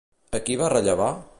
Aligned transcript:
A 0.37 0.39
qui 0.47 0.55
va 0.61 0.71
rellevar? 0.75 1.11